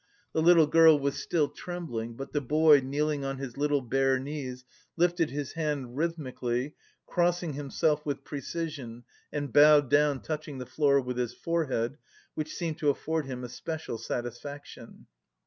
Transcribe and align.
The 0.33 0.41
little 0.41 0.65
girl 0.65 0.97
was 0.97 1.17
still 1.21 1.47
trembling; 1.47 2.15
but 2.15 2.33
the 2.33 2.41
boy, 2.41 2.79
kneeling 2.79 3.23
on 3.23 3.37
his 3.37 3.55
little 3.55 3.81
bare 3.83 4.17
knees, 4.17 4.65
lifted 4.97 5.29
his 5.29 5.51
hand 5.51 5.95
rhythmically, 5.95 6.73
crossing 7.05 7.53
himself 7.53 8.03
with 8.03 8.23
precision 8.23 9.03
and 9.31 9.53
bowed 9.53 9.91
down, 9.91 10.21
touching 10.23 10.57
the 10.57 10.65
floor 10.65 10.99
with 10.99 11.17
his 11.17 11.35
forehead, 11.35 11.99
which 12.33 12.55
seemed 12.55 12.79
to 12.79 12.89
afford 12.89 13.27
him 13.27 13.43
especial 13.43 13.99
satisfaction. 13.99 15.05